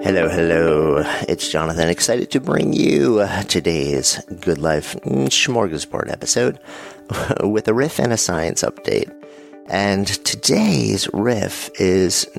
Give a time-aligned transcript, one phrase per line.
[0.00, 1.02] Hello, hello.
[1.28, 6.60] It's Jonathan, excited to bring you today's Good Life Smorgasbord episode
[7.42, 9.12] with a riff and a science update.
[9.66, 12.30] And today's riff is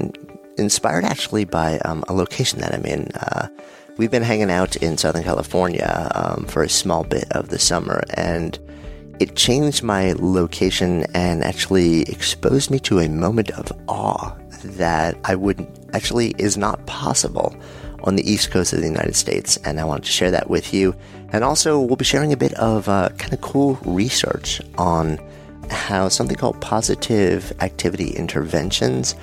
[0.57, 3.11] inspired actually by um, a location that I'm in.
[3.13, 3.49] Uh,
[3.97, 8.03] we've been hanging out in Southern California um, for a small bit of the summer,
[8.13, 8.57] and
[9.19, 14.33] it changed my location and actually exposed me to a moment of awe
[14.63, 17.55] that I would actually is not possible
[18.03, 19.57] on the east coast of the United States.
[19.57, 20.95] And I wanted to share that with you.
[21.31, 25.19] And also, we'll be sharing a bit of uh, kind of cool research on
[25.69, 29.15] how something called positive activity interventions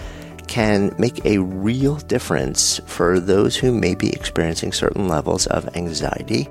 [0.46, 6.48] can make a real difference for those who may be experiencing certain levels of anxiety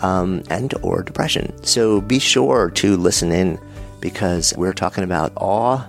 [0.00, 1.52] um, and or depression.
[1.64, 3.58] So be sure to listen in
[4.00, 5.84] because we're talking about awe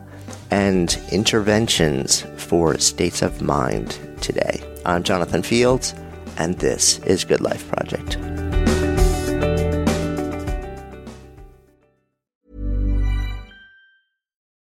[0.53, 4.61] and interventions for states of mind today.
[4.85, 5.95] I'm Jonathan Fields,
[6.37, 8.19] and this is Good Life Project.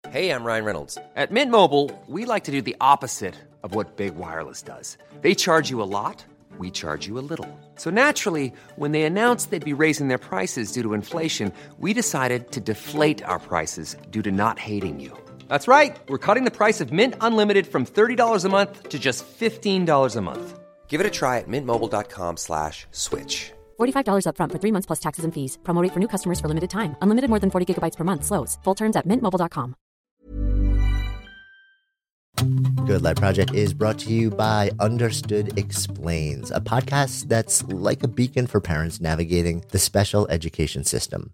[0.09, 0.97] Hey, I'm Ryan Reynolds.
[1.15, 4.97] At Mint Mobile, we like to do the opposite of what Big Wireless does.
[5.21, 6.25] They charge you a lot,
[6.57, 7.49] we charge you a little.
[7.75, 12.51] So naturally, when they announced they'd be raising their prices due to inflation, we decided
[12.51, 15.17] to deflate our prices due to not hating you.
[15.47, 15.95] That's right.
[16.07, 20.21] We're cutting the price of Mint Unlimited from $30 a month to just $15 a
[20.21, 20.59] month.
[20.87, 23.51] Give it a try at mintmobile.com slash switch.
[23.77, 25.59] $45 upfront for three months plus taxes and fees.
[25.63, 26.95] Promote for new customers for limited time.
[27.01, 28.23] Unlimited more than 40 gigabytes per month.
[28.25, 28.57] Slows.
[28.63, 29.75] Full terms at mintmobile.com.
[32.85, 38.07] Good Life Project is brought to you by Understood Explains, a podcast that's like a
[38.07, 41.33] beacon for parents navigating the special education system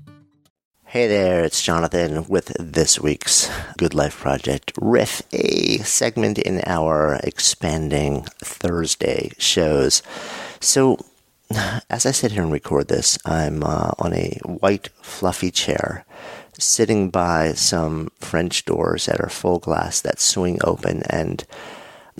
[0.91, 7.17] Hey there, it's Jonathan with this week's Good Life Project Riff, a segment in our
[7.23, 10.03] expanding Thursday shows.
[10.59, 10.99] So,
[11.89, 16.03] as I sit here and record this, I'm uh, on a white, fluffy chair
[16.59, 21.45] sitting by some French doors that are full glass that swing open and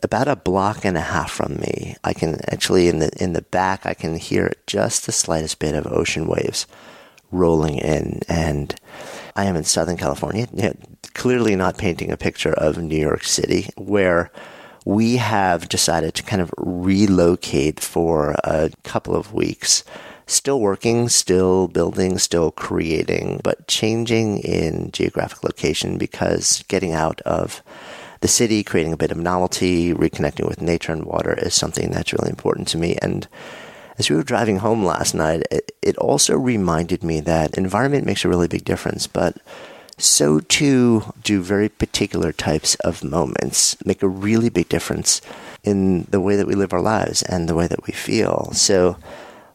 [0.01, 3.41] about a block and a half from me, I can actually in the in the
[3.41, 6.65] back I can hear just the slightest bit of ocean waves
[7.31, 8.21] rolling in.
[8.27, 8.75] And
[9.35, 10.47] I am in Southern California,
[11.13, 14.31] clearly not painting a picture of New York City, where
[14.85, 19.83] we have decided to kind of relocate for a couple of weeks.
[20.27, 27.61] Still working, still building, still creating, but changing in geographic location because getting out of
[28.21, 32.13] the city, creating a bit of novelty, reconnecting with nature and water is something that's
[32.13, 32.97] really important to me.
[33.01, 33.27] And
[34.01, 38.25] as we were driving home last night, it, it also reminded me that environment makes
[38.25, 39.37] a really big difference, but
[39.99, 45.21] so too do very particular types of moments make a really big difference
[45.63, 48.49] in the way that we live our lives and the way that we feel.
[48.53, 48.97] So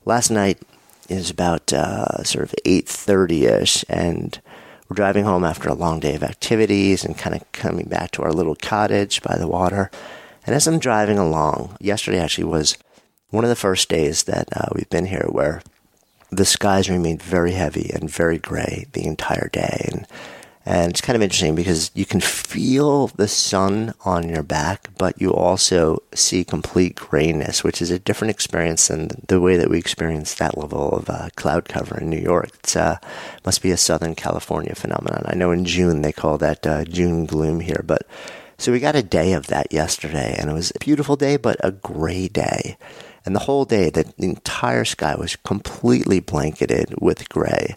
[0.05, 0.63] last night
[1.09, 4.41] is about uh, sort of 8.30ish and
[4.89, 8.23] we're driving home after a long day of activities and kind of coming back to
[8.23, 9.91] our little cottage by the water.
[10.47, 12.79] And as I'm driving along, yesterday actually was
[13.31, 15.63] one of the first days that uh, we've been here where
[16.31, 19.89] the skies remained very heavy and very gray the entire day.
[19.93, 20.07] And
[20.69, 25.21] and it's kind of interesting because you can feel the sun on your back, but
[25.21, 29.79] you also see complete grayness, which is a different experience than the way that we
[29.79, 32.51] experience that level of uh, cloud cover in New York.
[32.65, 32.97] It uh,
[33.45, 35.23] must be a Southern California phenomenon.
[35.27, 38.05] I know in June they call that uh, June gloom here, but
[38.59, 41.59] so we got a day of that yesterday, and it was a beautiful day, but
[41.63, 42.77] a gray day.
[43.27, 47.75] And the whole day, the, entire sky was completely blanketed with gray.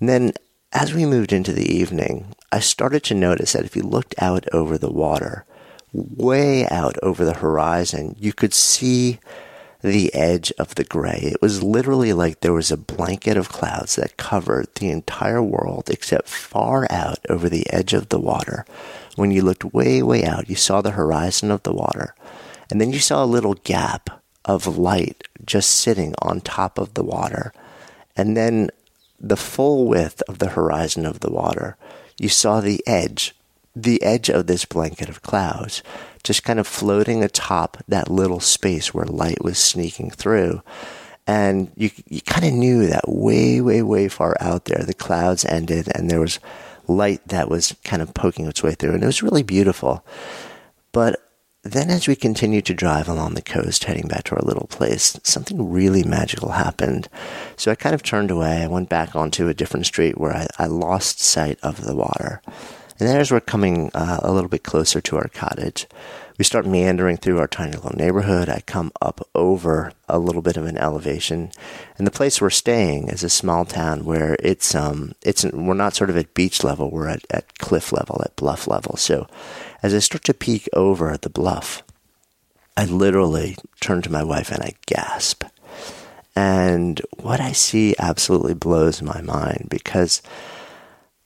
[0.00, 0.32] And then
[0.72, 4.46] as we moved into the evening, I started to notice that if you looked out
[4.52, 5.46] over the water,
[5.92, 9.20] way out over the horizon, you could see
[9.80, 11.20] the edge of the gray.
[11.22, 15.88] It was literally like there was a blanket of clouds that covered the entire world
[15.90, 18.64] except far out over the edge of the water.
[19.14, 22.16] When you looked way, way out, you saw the horizon of the water.
[22.70, 27.04] And then you saw a little gap of light just sitting on top of the
[27.04, 27.52] water.
[28.16, 28.70] And then
[29.20, 31.76] the full width of the horizon of the water,
[32.18, 33.34] you saw the edge,
[33.74, 35.82] the edge of this blanket of clouds,
[36.22, 40.62] just kind of floating atop that little space where light was sneaking through.
[41.26, 45.44] And you, you kind of knew that way, way, way far out there, the clouds
[45.44, 46.38] ended and there was
[46.86, 48.92] light that was kind of poking its way through.
[48.94, 50.04] And it was really beautiful.
[50.92, 51.23] But
[51.64, 55.18] then, as we continued to drive along the coast, heading back to our little place,
[55.22, 57.08] something really magical happened.
[57.56, 58.62] So I kind of turned away.
[58.62, 62.42] I went back onto a different street where I, I lost sight of the water.
[62.98, 65.86] And then, as we're coming uh, a little bit closer to our cottage,
[66.38, 68.48] we start meandering through our tiny little neighborhood.
[68.48, 71.50] I come up over a little bit of an elevation,
[71.98, 75.94] and the place we're staying is a small town where it's um it's we're not
[75.94, 76.90] sort of at beach level.
[76.90, 78.96] We're at, at cliff level, at bluff level.
[78.96, 79.26] So
[79.82, 81.82] as I start to peek over the bluff,
[82.76, 85.44] I literally turn to my wife and I gasp.
[86.36, 90.20] And what I see absolutely blows my mind because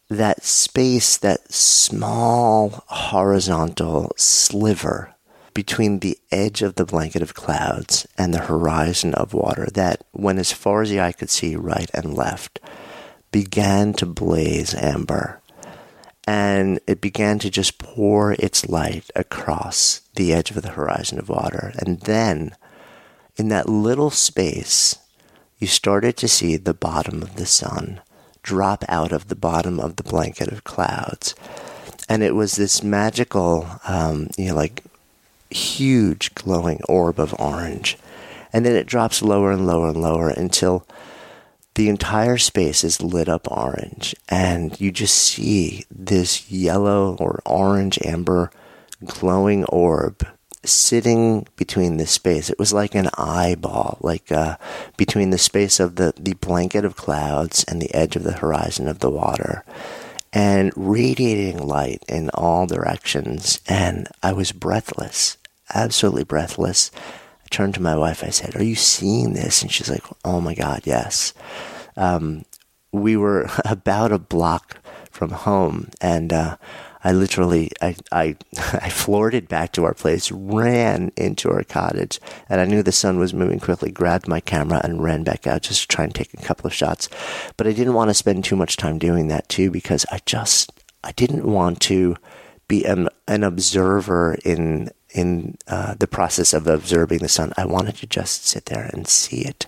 [0.08, 5.14] that space, that small horizontal sliver
[5.54, 10.38] between the edge of the blanket of clouds and the horizon of water that went
[10.38, 12.60] as far as the eye could see right and left
[13.32, 15.40] began to blaze amber
[16.28, 21.30] and it began to just pour its light across the edge of the horizon of
[21.30, 21.72] water.
[21.78, 22.54] And then,
[23.36, 24.96] in that little space,
[25.58, 28.02] you started to see the bottom of the sun
[28.48, 31.34] drop out of the bottom of the blanket of clouds.
[32.08, 34.82] And it was this magical, um, you know, like
[35.50, 37.98] huge glowing orb of orange.
[38.50, 40.86] And then it drops lower and lower and lower until
[41.74, 48.00] the entire space is lit up orange, and you just see this yellow or orange
[48.04, 48.50] amber
[49.04, 50.26] glowing orb
[50.64, 52.50] sitting between this space.
[52.50, 54.56] It was like an eyeball, like uh,
[54.96, 58.88] between the space of the, the blanket of clouds and the edge of the horizon
[58.88, 59.64] of the water,
[60.32, 63.60] and radiating light in all directions.
[63.68, 65.36] And I was breathless,
[65.74, 66.90] absolutely breathless.
[66.94, 68.24] I turned to my wife.
[68.24, 69.62] I said, Are you seeing this?
[69.62, 71.32] And she's like, Oh my God, yes.
[71.96, 72.44] Um,
[72.92, 74.78] we were about a block
[75.10, 76.56] from home, and uh,
[77.04, 78.36] I literally I, I
[78.74, 82.92] I floored it back to our place, ran into our cottage, and I knew the
[82.92, 83.90] sun was moving quickly.
[83.90, 86.74] Grabbed my camera and ran back out just to try and take a couple of
[86.74, 87.08] shots,
[87.56, 90.72] but I didn't want to spend too much time doing that too because I just
[91.04, 92.16] I didn't want to
[92.68, 97.52] be an an observer in in uh, the process of observing the sun.
[97.56, 99.66] I wanted to just sit there and see it.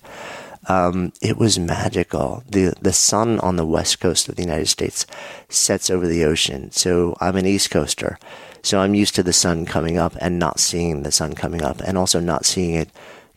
[0.71, 2.45] Um, it was magical.
[2.49, 5.05] the The sun on the west coast of the United States
[5.49, 6.71] sets over the ocean.
[6.71, 8.19] So I'm an East Coaster,
[8.63, 11.81] so I'm used to the sun coming up and not seeing the sun coming up,
[11.81, 12.89] and also not seeing it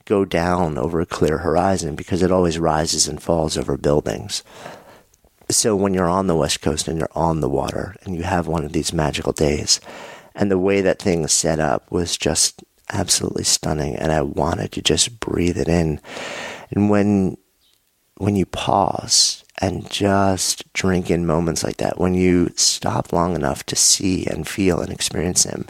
[0.05, 4.43] go down over a clear horizon because it always rises and falls over buildings.
[5.49, 8.45] So when you're on the west coast and you're on the water and you have
[8.45, 9.81] one of these magical days,
[10.35, 14.81] and the way that things set up was just absolutely stunning and I wanted to
[14.81, 15.99] just breathe it in.
[16.75, 17.37] And when
[18.17, 23.65] when you pause and just drink in moments like that, when you stop long enough
[23.65, 25.65] to see and feel and experience them,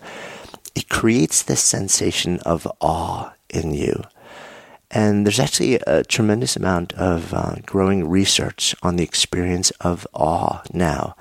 [0.75, 4.03] it creates this sensation of awe in you.
[4.91, 10.61] And there's actually a tremendous amount of uh, growing research on the experience of awe
[10.71, 11.15] now.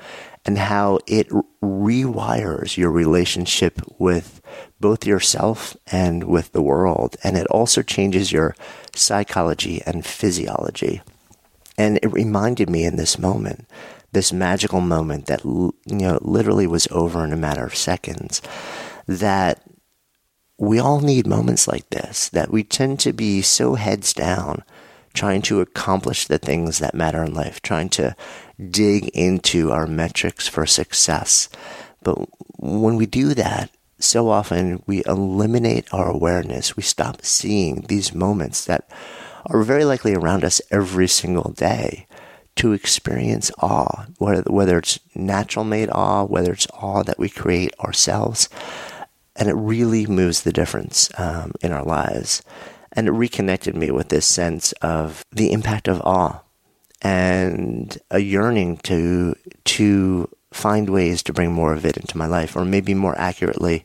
[0.44, 1.28] and how it
[1.62, 4.41] rewires your relationship with
[4.80, 7.16] both yourself and with the world.
[7.22, 8.54] And it also changes your
[8.94, 11.02] psychology and physiology.
[11.78, 13.66] And it reminded me in this moment,
[14.12, 18.42] this magical moment that, you know, literally was over in a matter of seconds,
[19.06, 19.62] that
[20.58, 24.62] we all need moments like this, that we tend to be so heads down
[25.14, 28.16] trying to accomplish the things that matter in life, trying to
[28.70, 31.48] dig into our metrics for success.
[32.02, 32.16] But
[32.58, 33.70] when we do that,
[34.02, 36.76] so often we eliminate our awareness.
[36.76, 38.88] We stop seeing these moments that
[39.46, 42.06] are very likely around us every single day
[42.56, 47.74] to experience awe, whether, whether it's natural made awe, whether it's awe that we create
[47.80, 48.48] ourselves.
[49.36, 52.42] And it really moves the difference um, in our lives.
[52.92, 56.42] And it reconnected me with this sense of the impact of awe
[57.00, 62.56] and a yearning to, to find ways to bring more of it into my life,
[62.56, 63.84] or maybe more accurately,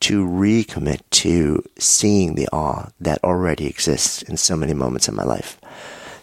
[0.00, 5.22] to recommit to seeing the awe that already exists in so many moments in my
[5.22, 5.60] life.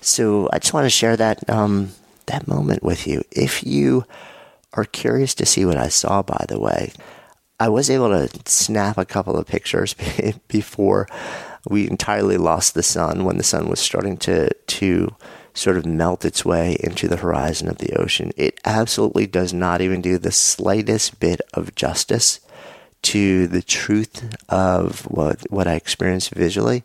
[0.01, 1.91] So I just want to share that um,
[2.25, 3.23] that moment with you.
[3.31, 4.05] If you
[4.73, 6.91] are curious to see what I saw, by the way,
[7.59, 9.95] I was able to snap a couple of pictures
[10.47, 11.07] before
[11.69, 15.15] we entirely lost the sun when the sun was starting to to
[15.53, 18.31] sort of melt its way into the horizon of the ocean.
[18.37, 22.39] It absolutely does not even do the slightest bit of justice
[23.01, 26.83] to the truth of what what I experienced visually.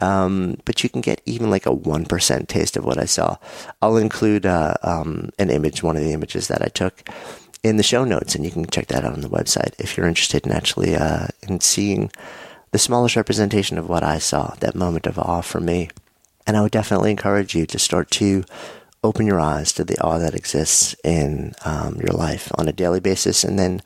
[0.00, 3.36] Um, but you can get even like a 1% taste of what I saw.
[3.80, 7.08] I'll include uh, um, an image, one of the images that I took
[7.62, 10.06] in the show notes, and you can check that out on the website if you're
[10.06, 12.10] interested in actually uh, in seeing
[12.72, 15.90] the smallest representation of what I saw, that moment of awe for me.
[16.46, 18.44] And I would definitely encourage you to start to
[19.02, 23.00] open your eyes to the awe that exists in um, your life on a daily
[23.00, 23.82] basis, and then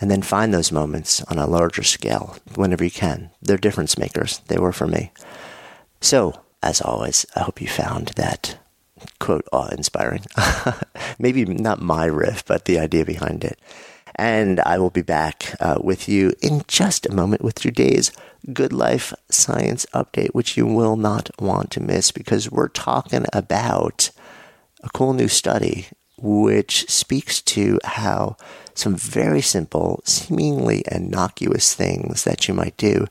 [0.00, 3.30] and then find those moments on a larger scale whenever you can.
[3.42, 4.38] They're difference makers.
[4.48, 5.12] They were for me.
[6.00, 8.58] So, as always, I hope you found that
[9.18, 10.24] quote awe inspiring.
[11.18, 13.58] Maybe not my riff, but the idea behind it.
[14.20, 18.12] And I will be back uh, with you in just a moment with today's
[18.52, 24.10] Good Life Science Update, which you will not want to miss because we're talking about
[24.82, 25.86] a cool new study
[26.18, 28.36] which speaks to how
[28.74, 33.06] some very simple, seemingly innocuous things that you might do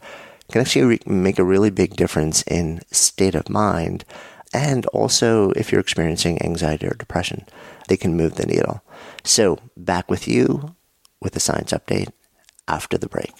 [0.51, 4.05] can actually re- make a really big difference in state of mind.
[4.53, 7.47] And also, if you're experiencing anxiety or depression,
[7.87, 8.83] they can move the needle.
[9.23, 10.75] So, back with you
[11.21, 12.09] with a science update
[12.67, 13.33] after the break.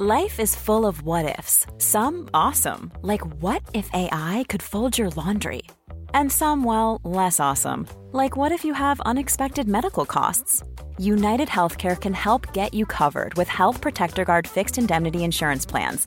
[0.00, 5.10] Life is full of what ifs, some awesome, like what if AI could fold your
[5.10, 5.62] laundry?
[6.14, 10.62] And some, well, less awesome, like what if you have unexpected medical costs?
[10.98, 16.06] United Healthcare can help get you covered with Health Protector Guard fixed indemnity insurance plans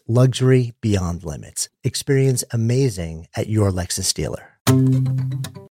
[0.07, 1.69] luxury beyond limits.
[1.83, 4.59] Experience amazing at your Lexus dealer.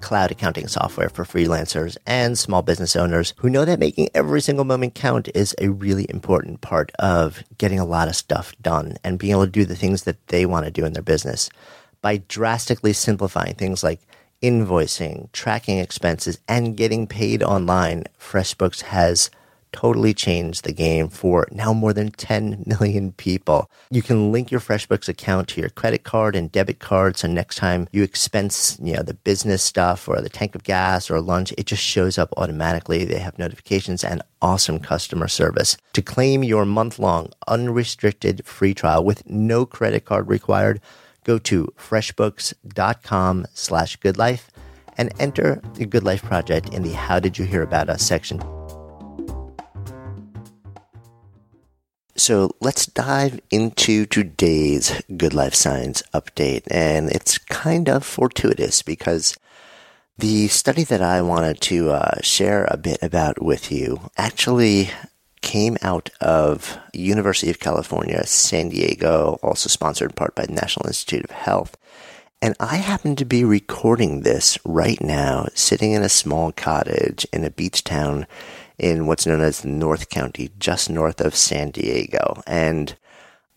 [0.00, 4.64] cloud accounting software for freelancers and small business owners who know that making every single
[4.64, 9.18] moment count is a really important part of getting a lot of stuff done and
[9.18, 11.50] being able to do the things that they want to do in their business.
[12.02, 14.00] By drastically simplifying things like
[14.42, 19.30] invoicing, tracking expenses, and getting paid online, FreshBooks has
[19.72, 23.70] totally changed the game for now more than 10 million people.
[23.90, 27.16] You can link your FreshBooks account to your credit card and debit card.
[27.16, 31.10] So next time you expense, you know, the business stuff or the tank of gas
[31.10, 33.04] or lunch, it just shows up automatically.
[33.04, 35.76] They have notifications and awesome customer service.
[35.94, 40.80] To claim your month long unrestricted free trial with no credit card required,
[41.24, 44.48] go to freshbooks.com slash goodlife
[44.96, 48.42] and enter the Good Life Project in the How Did You Hear About Us section.
[52.20, 56.64] So let's dive into today's Good Life Science update.
[56.70, 59.38] And it's kind of fortuitous because
[60.18, 64.90] the study that I wanted to uh, share a bit about with you actually
[65.40, 70.88] came out of University of California, San Diego, also sponsored in part by the National
[70.88, 71.78] Institute of Health.
[72.42, 77.44] And I happen to be recording this right now, sitting in a small cottage in
[77.44, 78.26] a beach town
[78.80, 82.42] in what's known as North County, just north of San Diego.
[82.46, 82.96] And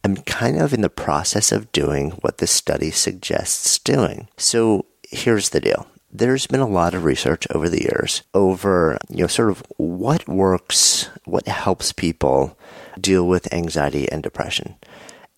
[0.04, 4.28] I'm kind of in the process of doing what this study suggests doing.
[4.36, 5.88] So here's the deal.
[6.12, 10.28] There's been a lot of research over the years over, you know, sort of what
[10.28, 12.58] works, what helps people
[13.00, 14.76] deal with anxiety and depression.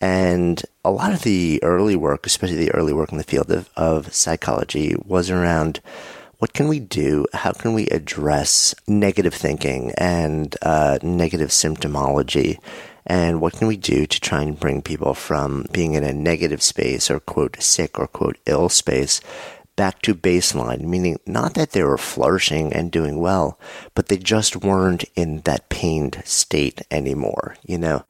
[0.01, 3.69] And a lot of the early work, especially the early work in the field of,
[3.77, 5.79] of psychology, was around
[6.39, 7.25] what can we do?
[7.33, 12.59] How can we address negative thinking and uh, negative symptomology?
[13.05, 16.61] And what can we do to try and bring people from being in a negative
[16.61, 19.21] space or quote sick or quote ill space
[19.75, 23.59] back to baseline, meaning not that they were flourishing and doing well,
[23.93, 28.05] but they just weren't in that pained state anymore, you know?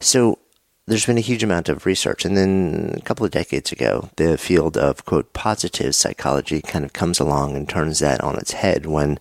[0.00, 0.38] So
[0.86, 2.24] there's been a huge amount of research.
[2.24, 6.92] And then a couple of decades ago, the field of, quote, positive psychology kind of
[6.92, 9.18] comes along and turns that on its head when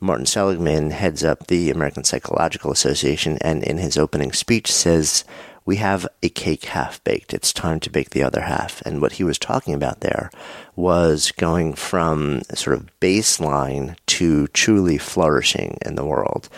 [0.00, 5.24] Martin Seligman heads up the American Psychological Association and in his opening speech says,
[5.66, 7.34] we have a cake half baked.
[7.34, 8.80] It's time to bake the other half.
[8.82, 10.30] And what he was talking about there
[10.76, 16.48] was going from sort of baseline to truly flourishing in the world.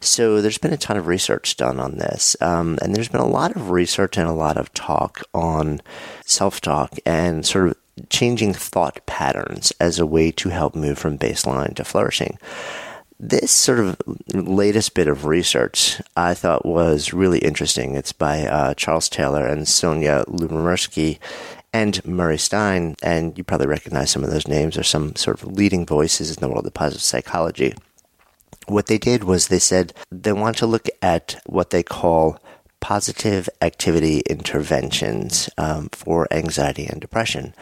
[0.00, 2.36] So there's been a ton of research done on this.
[2.40, 5.80] Um, and there's been a lot of research and a lot of talk on
[6.24, 7.76] self talk and sort of
[8.08, 12.38] changing thought patterns as a way to help move from baseline to flourishing
[13.22, 13.96] this sort of
[14.34, 17.94] latest bit of research I thought was really interesting.
[17.94, 21.18] It's by uh, Charles Taylor and Sonja Lyubomirsky
[21.72, 25.52] and Murray Stein, and you probably recognize some of those names or some sort of
[25.52, 27.74] leading voices in the world of positive psychology.
[28.66, 32.40] What they did was they said they want to look at what they call
[32.80, 37.54] positive activity interventions um, for anxiety and depression.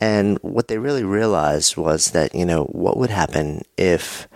[0.00, 4.28] And what they really realized was that, you know, what would happen if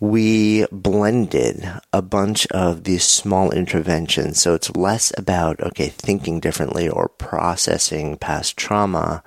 [0.00, 4.40] we blended a bunch of these small interventions.
[4.40, 9.22] So it's less about, okay, thinking differently or processing past trauma.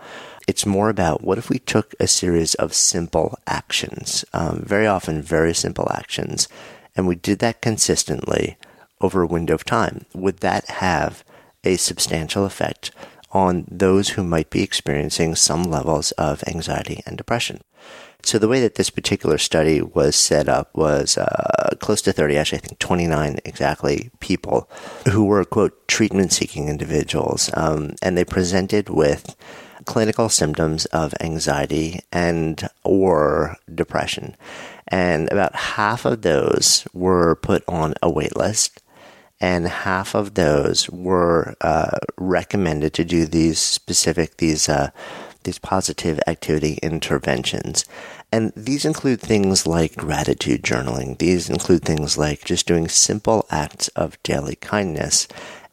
[0.47, 5.21] It's more about what if we took a series of simple actions, um, very often
[5.21, 6.49] very simple actions,
[6.95, 8.57] and we did that consistently
[8.99, 10.05] over a window of time?
[10.13, 11.23] Would that have
[11.63, 12.91] a substantial effect
[13.31, 17.62] on those who might be experiencing some levels of anxiety and depression?
[18.25, 22.38] So the way that this particular study was set up was uh, close to 30,
[22.38, 24.69] actually, I think 29 exactly people
[25.12, 27.49] who were, quote, treatment seeking individuals.
[27.53, 29.36] Um, and they presented with
[29.86, 34.38] clinical symptoms of anxiety and or depression.
[34.88, 38.81] And about half of those were put on a wait list
[39.43, 44.89] and half of those were uh, recommended to do these specific these uh,
[45.43, 47.86] these positive activity interventions.
[48.32, 51.17] And these include things like gratitude journaling.
[51.17, 55.27] These include things like just doing simple acts of daily kindness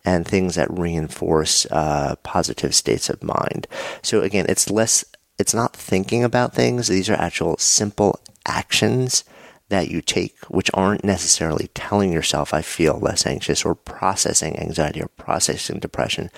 [0.04, 3.66] and things that reinforce uh, positive states of mind.
[4.02, 5.04] So again, it's less,
[5.38, 6.88] it's not thinking about things.
[6.88, 9.24] These are actual simple actions
[9.70, 15.00] that you take, which aren't necessarily telling yourself, I feel less anxious or processing anxiety
[15.00, 16.30] or processing depression.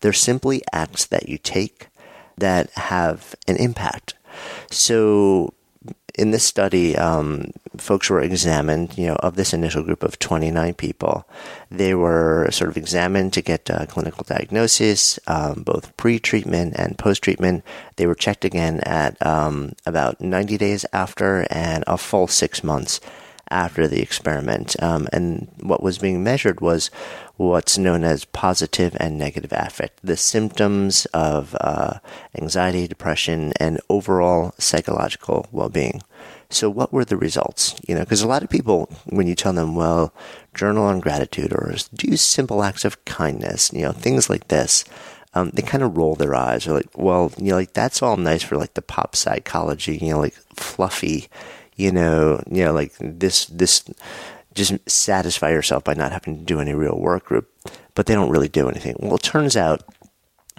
[0.00, 1.88] They're simply acts that you take
[2.38, 4.14] that have an impact.
[4.70, 5.54] So
[6.16, 10.74] in this study, um, folks were examined, you know, of this initial group of 29
[10.74, 11.28] people.
[11.70, 17.64] They were sort of examined to get a clinical diagnosis, um, both pre-treatment and post-treatment.
[17.96, 23.00] They were checked again at um, about 90 days after and a full six months
[23.50, 24.80] after the experiment.
[24.82, 26.90] Um, and what was being measured was
[27.36, 31.98] what's known as positive and negative affect, the symptoms of uh,
[32.38, 36.02] anxiety, depression, and overall psychological well being.
[36.48, 37.74] So, what were the results?
[37.88, 40.14] You know, because a lot of people, when you tell them, well,
[40.54, 44.84] journal on gratitude or do simple acts of kindness, you know, things like this,
[45.34, 46.64] um, they kind of roll their eyes.
[46.64, 50.10] They're like, well, you know, like that's all nice for like the pop psychology, you
[50.10, 51.28] know, like fluffy,
[51.76, 53.84] you know, you know, like this, this,
[54.54, 57.50] just satisfy yourself by not having to do any real work group,
[57.94, 58.96] but they don't really do anything.
[58.98, 59.82] Well, it turns out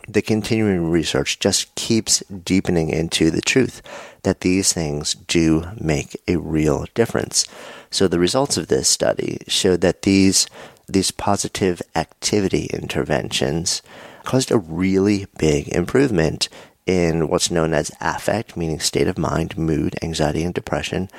[0.07, 3.81] the continuing research just keeps deepening into the truth
[4.23, 7.45] that these things do make a real difference.
[7.89, 10.47] So the results of this study showed that these
[10.89, 13.81] these positive activity interventions
[14.23, 16.47] caused a really big improvement
[16.87, 21.09] in what's known as affect, meaning state of mind, mood, anxiety, and depression,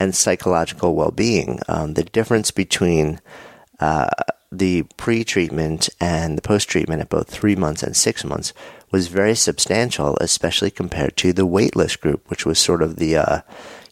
[0.00, 1.60] and psychological well being.
[1.68, 3.20] Um, the difference between
[3.78, 4.08] uh,
[4.50, 8.54] the pre treatment and the post treatment at both three months and six months
[8.90, 13.40] was very substantial, especially compared to the waitlist group, which was sort of the uh,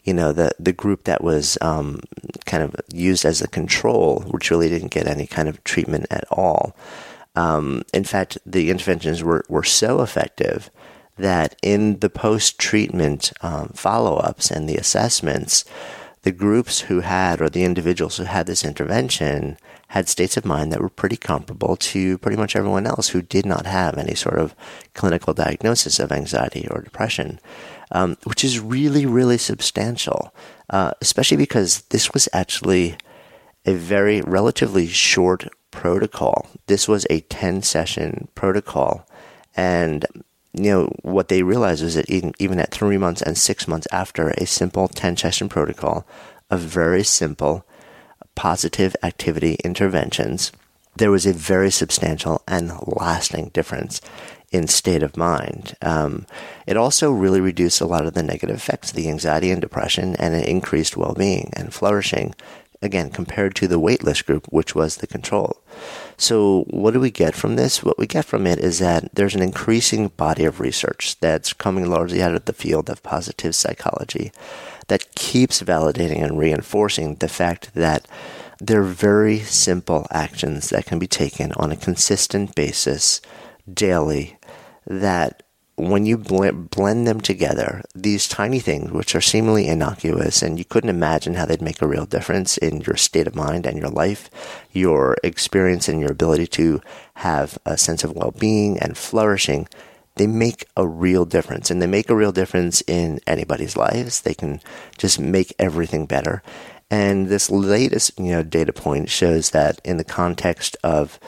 [0.04, 2.00] you know the the group that was um,
[2.46, 6.24] kind of used as a control, which really didn't get any kind of treatment at
[6.30, 6.74] all.
[7.34, 10.70] Um, in fact, the interventions were, were so effective
[11.16, 15.64] that in the post treatment um, follow ups and the assessments,
[16.22, 19.56] the groups who had, or the individuals who had this intervention,
[19.88, 23.46] had states of mind that were pretty comparable to pretty much everyone else who did
[23.46, 24.54] not have any sort of
[24.94, 27.38] clinical diagnosis of anxiety or depression,
[27.92, 30.34] um, which is really, really substantial,
[30.70, 32.96] uh, especially because this was actually
[33.64, 36.48] a very relatively short protocol.
[36.66, 39.06] This was a 10 session protocol.
[39.56, 40.04] And
[40.56, 43.86] you know, what they realized was that even, even at three months and six months
[43.92, 46.06] after a simple 10 session protocol
[46.50, 47.66] of very simple
[48.34, 50.52] positive activity interventions,
[50.96, 54.00] there was a very substantial and lasting difference
[54.50, 55.74] in state of mind.
[55.82, 56.26] Um,
[56.66, 60.34] it also really reduced a lot of the negative effects, the anxiety and depression, and
[60.34, 62.34] it increased well being and flourishing
[62.82, 65.60] again, compared to the waitlist group, which was the control.
[66.18, 67.82] So, what do we get from this?
[67.82, 71.90] What we get from it is that there's an increasing body of research that's coming
[71.90, 74.32] largely out of the field of positive psychology
[74.88, 78.06] that keeps validating and reinforcing the fact that
[78.58, 83.20] there are very simple actions that can be taken on a consistent basis
[83.70, 84.38] daily
[84.86, 85.42] that
[85.76, 90.64] when you blend, blend them together, these tiny things, which are seemingly innocuous, and you
[90.64, 93.90] couldn't imagine how they'd make a real difference in your state of mind and your
[93.90, 94.30] life,
[94.72, 96.80] your experience, and your ability to
[97.16, 99.68] have a sense of well being and flourishing,
[100.16, 101.70] they make a real difference.
[101.70, 104.22] And they make a real difference in anybody's lives.
[104.22, 104.60] They can
[104.96, 106.42] just make everything better.
[106.90, 111.18] And this latest, you know, data point shows that in the context of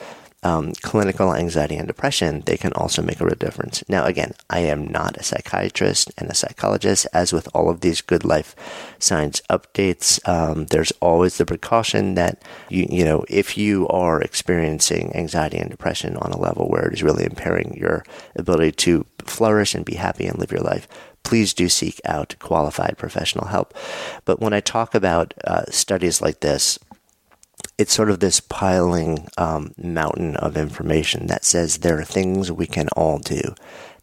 [0.43, 3.83] um, clinical anxiety and depression, they can also make a real difference.
[3.89, 7.07] Now, again, I am not a psychiatrist and a psychologist.
[7.13, 8.55] As with all of these good life
[8.99, 15.15] science updates, um, there's always the precaution that you, you know, if you are experiencing
[15.15, 19.75] anxiety and depression on a level where it is really impairing your ability to flourish
[19.75, 20.87] and be happy and live your life,
[21.23, 23.73] please do seek out qualified professional help.
[24.25, 26.79] But when I talk about uh, studies like this,
[27.79, 32.67] it's sort of this piling um, mountain of information that says there are things we
[32.67, 33.55] can all do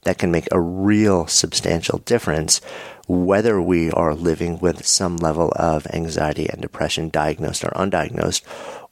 [0.05, 2.63] that can make a real substantial difference
[3.07, 8.41] whether we are living with some level of anxiety and depression, diagnosed or undiagnosed,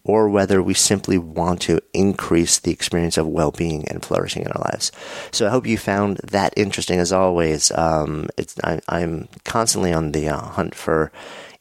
[0.05, 4.71] or whether we simply want to increase the experience of well-being and flourishing in our
[4.71, 4.93] lives.
[5.33, 7.01] So I hope you found that interesting.
[7.01, 8.29] As always, um,
[8.63, 11.11] I, am constantly on the uh, hunt for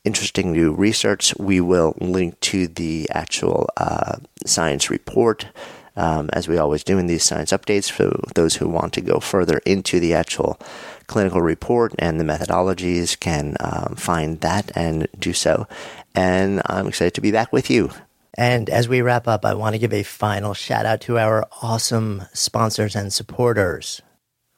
[0.03, 1.33] interesting new research.
[1.37, 5.47] We will link to the actual uh, science report.
[5.95, 9.19] Um, as we always do in these science updates, for those who want to go
[9.19, 10.59] further into the actual
[11.05, 15.67] clinical report and the methodologies can um, find that and do so.
[16.15, 17.91] And I'm excited to be back with you.
[18.35, 21.47] And as we wrap up, I want to give a final shout out to our
[21.61, 24.01] awesome sponsors and supporters.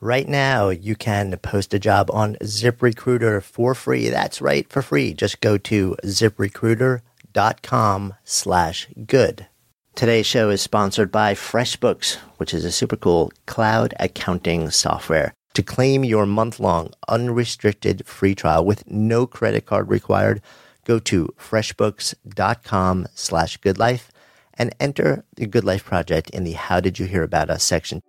[0.01, 4.09] Right now, you can post a job on ZipRecruiter for free.
[4.09, 5.13] That's right, for free.
[5.13, 9.47] Just go to ziprecruiter.com slash good.
[9.95, 15.33] Today's show is sponsored by FreshBooks, which is a super cool cloud accounting software.
[15.53, 20.41] To claim your month-long unrestricted free trial with no credit card required,
[20.83, 24.09] go to freshbooks.com slash goodlife
[24.55, 28.01] and enter the Good Life Project in the How Did You Hear About Us section.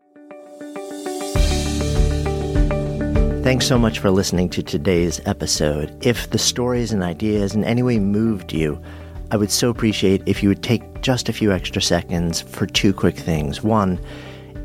[3.46, 5.96] Thanks so much for listening to today's episode.
[6.04, 8.82] If the stories and ideas in any way moved you,
[9.30, 12.92] I would so appreciate if you would take just a few extra seconds for two
[12.92, 13.62] quick things.
[13.62, 14.00] One,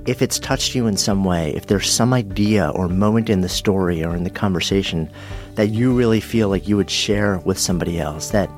[0.08, 3.50] if it's touched you in some way, if there's some idea or moment in the
[3.50, 5.12] story or in the conversation
[5.54, 8.50] that you really feel like you would share with somebody else, that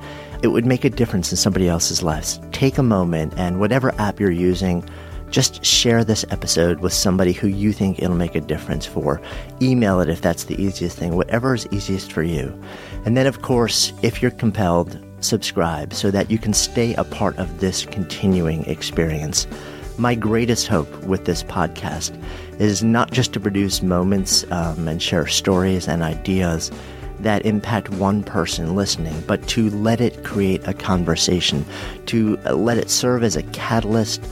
[0.42, 4.22] it would make a difference in somebody else's lives, take a moment and whatever app
[4.22, 4.90] you're using,
[5.34, 9.20] just share this episode with somebody who you think it'll make a difference for.
[9.64, 12.54] Email it if that's the easiest thing, whatever is easiest for you.
[13.04, 17.36] And then, of course, if you're compelled, subscribe so that you can stay a part
[17.40, 19.48] of this continuing experience.
[19.98, 22.16] My greatest hope with this podcast
[22.60, 26.72] is not just to produce moments um, and share stories and ideas
[27.22, 31.66] that impact one person listening, but to let it create a conversation,
[32.06, 34.24] to let it serve as a catalyst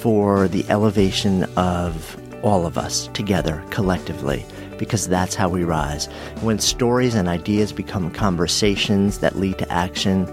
[0.00, 4.44] for the elevation of all of us together collectively
[4.78, 6.06] because that's how we rise.
[6.40, 10.26] When stories and ideas become conversations that lead to action,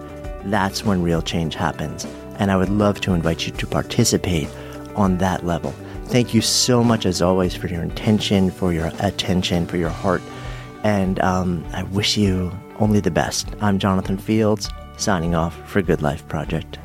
[0.45, 2.05] that's when real change happens.
[2.37, 4.47] And I would love to invite you to participate
[4.95, 5.73] on that level.
[6.05, 10.21] Thank you so much, as always, for your intention, for your attention, for your heart.
[10.83, 13.47] And um, I wish you only the best.
[13.59, 16.77] I'm Jonathan Fields, signing off for Good Life Project.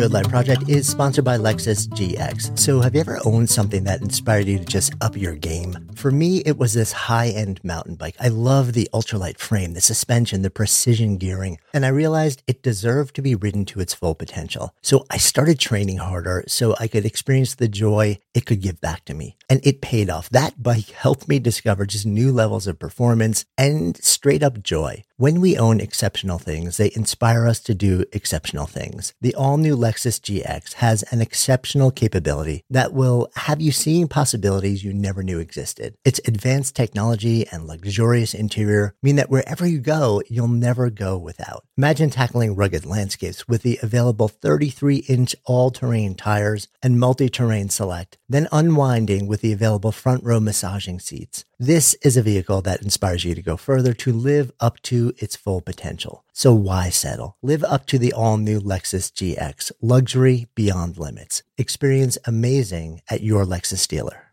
[0.00, 2.58] Good Life Project is sponsored by Lexus GX.
[2.58, 5.76] So, have you ever owned something that inspired you to just up your game?
[6.00, 8.16] For me, it was this high end mountain bike.
[8.18, 13.14] I love the ultralight frame, the suspension, the precision gearing, and I realized it deserved
[13.16, 14.74] to be ridden to its full potential.
[14.80, 19.04] So, I started training harder so I could experience the joy it could give back
[19.04, 19.36] to me.
[19.50, 20.30] And it paid off.
[20.30, 25.04] That bike helped me discover just new levels of performance and straight up joy.
[25.20, 29.12] When we own exceptional things, they inspire us to do exceptional things.
[29.20, 34.82] The all new Lexus GX has an exceptional capability that will have you seeing possibilities
[34.82, 35.89] you never knew existed.
[36.04, 41.64] Its advanced technology and luxurious interior mean that wherever you go, you'll never go without.
[41.76, 47.68] Imagine tackling rugged landscapes with the available 33 inch all terrain tires and multi terrain
[47.68, 51.44] select, then unwinding with the available front row massaging seats.
[51.58, 55.36] This is a vehicle that inspires you to go further to live up to its
[55.36, 56.24] full potential.
[56.32, 57.36] So why settle?
[57.42, 61.42] Live up to the all new Lexus GX, luxury beyond limits.
[61.58, 64.32] Experience amazing at your Lexus dealer.